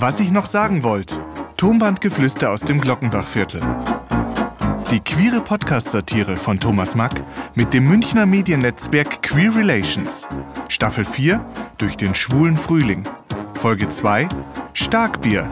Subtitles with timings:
[0.00, 1.20] Was ich noch sagen wollte.
[1.56, 3.60] Tonbandgeflüster aus dem Glockenbachviertel.
[4.92, 7.20] Die queere Podcast-Satire von Thomas Mack
[7.56, 10.28] mit dem Münchner Mediennetzwerk Queer Relations.
[10.68, 11.44] Staffel 4
[11.78, 13.08] durch den schwulen Frühling.
[13.54, 14.28] Folge 2
[14.72, 15.50] Starkbier.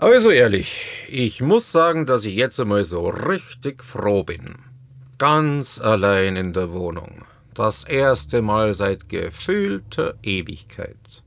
[0.00, 4.56] Also ehrlich, ich muss sagen, dass ich jetzt einmal so richtig froh bin.
[5.18, 7.24] Ganz allein in der Wohnung.
[7.56, 11.24] Das erste Mal seit gefühlter Ewigkeit.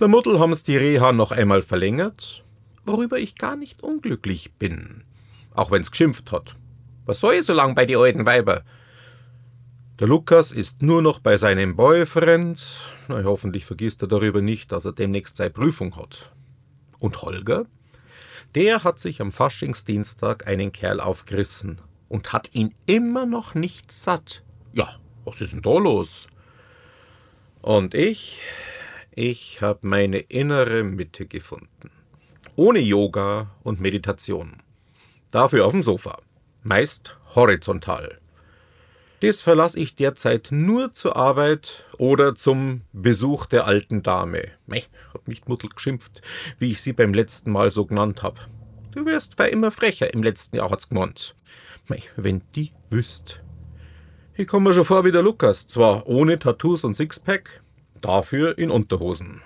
[0.00, 2.42] Der Muddel haben's die Reha noch einmal verlängert,
[2.84, 5.04] worüber ich gar nicht unglücklich bin.
[5.54, 6.56] Auch wenn's geschimpft hat.
[7.06, 8.64] Was soll ich so lang bei die alten Weiber?
[10.00, 12.80] Der Lukas ist nur noch bei seinem Boyfriend.
[13.06, 16.32] Na, hoffentlich vergisst er darüber nicht, dass er demnächst seine Prüfung hat.
[16.98, 17.66] Und Holger?
[18.56, 24.42] Der hat sich am Faschingsdienstag einen Kerl aufgerissen und hat ihn immer noch nicht satt.
[24.72, 24.98] Ja,
[25.28, 26.26] was ist denn da los?
[27.60, 28.40] Und ich,
[29.14, 31.90] ich habe meine innere Mitte gefunden.
[32.56, 34.56] Ohne Yoga und Meditation.
[35.30, 36.18] Dafür auf dem Sofa.
[36.62, 38.18] Meist horizontal.
[39.20, 44.44] Das verlasse ich derzeit nur zur Arbeit oder zum Besuch der alten Dame.
[44.66, 44.82] Meh,
[45.12, 46.22] hat mich Mutter geschimpft,
[46.58, 48.40] wie ich sie beim letzten Mal so genannt habe.
[48.92, 51.34] Du wirst war immer frecher im letzten Jahr, hat's gemeint.
[51.88, 53.42] Mei, wenn die wüsst.
[54.40, 57.60] Ich komme mir schon vor wie der Lukas, zwar ohne Tattoos und Sixpack,
[58.00, 59.42] dafür in Unterhosen.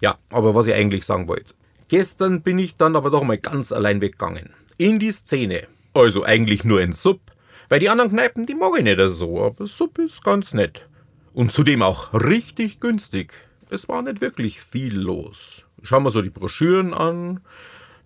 [0.00, 1.52] Ja, aber was ich eigentlich sagen wollte.
[1.88, 4.50] Gestern bin ich dann aber doch mal ganz allein weggegangen.
[4.78, 5.66] In die Szene.
[5.94, 7.22] Also eigentlich nur in Sub.
[7.68, 10.86] Weil die anderen Kneipen, die mag ich nicht so, aber Sub ist ganz nett.
[11.32, 13.32] Und zudem auch richtig günstig.
[13.68, 15.64] Es war nicht wirklich viel los.
[15.82, 17.40] Schauen wir so die Broschüren an.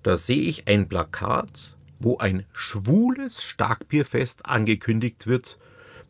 [0.03, 5.59] Da sehe ich ein Plakat, wo ein schwules Starkbierfest angekündigt wird,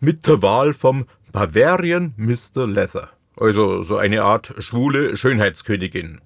[0.01, 2.67] mit der Wahl vom Bavarian Mr.
[2.67, 3.11] Leather.
[3.37, 6.21] Also so eine Art schwule Schönheitskönigin.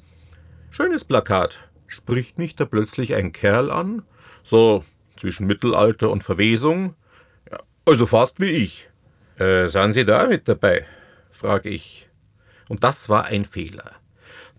[0.70, 1.58] Schönes Plakat.
[1.86, 4.02] Spricht mich da plötzlich ein Kerl an?
[4.42, 4.84] So
[5.16, 6.94] zwischen Mittelalter und Verwesung?
[7.84, 8.88] Also fast wie ich.
[9.38, 10.86] Äh, sind Sie da mit dabei?
[11.30, 12.08] frage ich.
[12.68, 13.92] Und das war ein Fehler.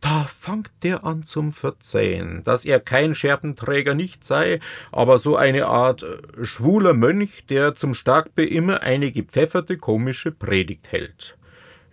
[0.04, 4.60] Da fangt der an zum Verzeihen, dass er kein Scherbenträger nicht sei,
[4.92, 10.92] aber so eine Art äh, schwuler Mönch, der zum Starkbier immer eine gepfefferte komische Predigt
[10.92, 11.38] hält.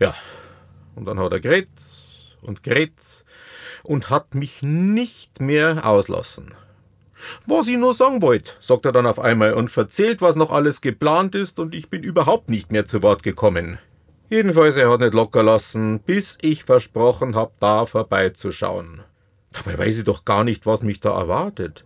[0.01, 0.13] Ja,
[0.97, 1.71] und dann hat er geredet
[2.43, 3.25] und geredet
[3.85, 6.53] und hat mich nicht mehr auslassen.
[7.47, 10.81] Was ich nur sagen wollt, sagt er dann auf einmal und verzählt, was noch alles
[10.81, 13.79] geplant ist, und ich bin überhaupt nicht mehr zu Wort gekommen.
[14.31, 19.03] Jedenfalls, er hat nicht locker lassen, bis ich versprochen hab, da vorbeizuschauen.
[19.51, 21.85] Dabei weiß ich doch gar nicht, was mich da erwartet.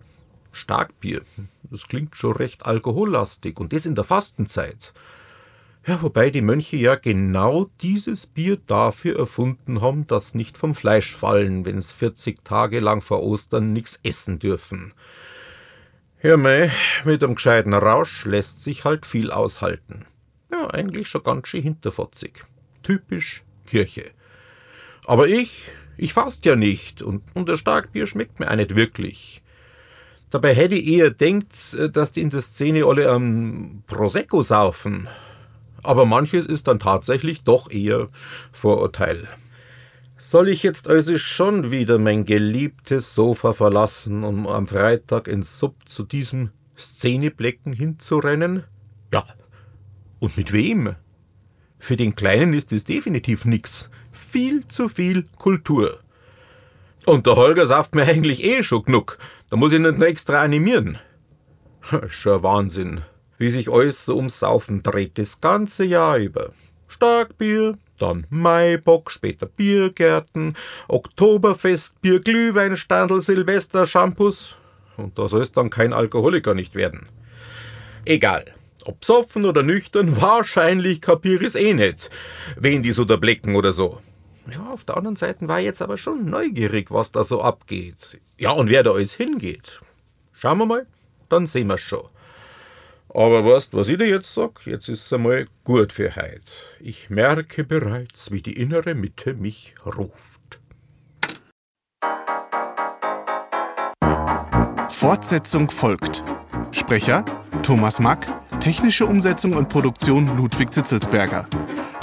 [0.52, 1.22] Starkbier,
[1.70, 4.92] das klingt schon recht alkohollastig, und das in der Fastenzeit.
[5.86, 11.16] Ja, wobei die Mönche ja genau dieses Bier dafür erfunden haben, dass nicht vom Fleisch
[11.16, 14.92] fallen, wenn's 40 Tage lang vor Ostern nix essen dürfen.
[16.22, 16.70] Ja, mei,
[17.06, 20.04] mit einem gescheiten Rausch lässt sich halt viel aushalten.
[20.68, 22.44] Eigentlich schon ganz schön hinterfotzig.
[22.82, 24.10] Typisch Kirche.
[25.06, 29.42] Aber ich, ich fast ja nicht und, und Starkbier schmeckt mir auch nicht wirklich.
[30.30, 35.08] Dabei hätte ich eher denkt, dass die in der Szene alle am Prosecco saufen,
[35.84, 38.08] aber manches ist dann tatsächlich doch eher
[38.50, 39.28] Vorurteil.
[40.16, 45.76] Soll ich jetzt also schon wieder mein geliebtes Sofa verlassen, um am Freitag ins Sub
[45.88, 48.64] zu diesem Szeneblecken hinzurennen?
[49.12, 49.24] Ja.
[50.24, 50.96] Und mit wem?
[51.78, 53.90] Für den Kleinen ist es definitiv nix.
[54.12, 55.98] Viel zu viel Kultur.
[57.04, 59.18] Und der Holger saft mir eigentlich eh schon genug.
[59.50, 60.98] Da muss ich nicht noch extra animieren.
[62.08, 63.02] Schon Wahnsinn
[63.38, 66.52] wie sich alles so ums Saufen dreht, das ganze Jahr über.
[66.88, 70.54] Starkbier, dann Maibock, später Biergärten,
[70.88, 74.54] Oktoberfestbier, Glühweinstandel, Silvester, Shampoos.
[74.96, 77.06] Und da soll es dann kein Alkoholiker nicht werden.
[78.04, 78.54] Egal.
[78.86, 82.10] Ob psoffen oder nüchtern, wahrscheinlich kapier ich's eh nicht,
[82.56, 84.00] wen die so da blicken oder so.
[84.52, 88.20] Ja, auf der anderen Seite war ich jetzt aber schon neugierig, was da so abgeht.
[88.38, 89.80] Ja, und wer da alles hingeht.
[90.32, 90.86] Schauen wir mal,
[91.30, 92.04] dann sehen wir's schon.
[93.08, 94.66] Aber weißt, was ich dir jetzt sag?
[94.66, 96.42] Jetzt ist es einmal gut für heut.
[96.80, 100.60] Ich merke bereits, wie die innere Mitte mich ruft.
[104.90, 106.24] Fortsetzung folgt.
[106.72, 107.24] Sprecher
[107.62, 108.26] Thomas Mack,
[108.64, 111.46] technische Umsetzung und Produktion Ludwig Zitzelsberger.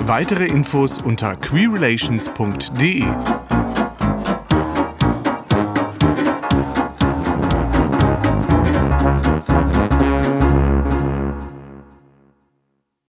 [0.06, 3.04] Weitere Infos unter queerrelations.de.